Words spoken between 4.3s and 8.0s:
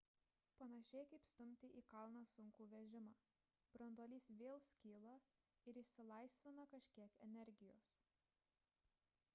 vėl skyla ir išsilaisvina kažkiek energijos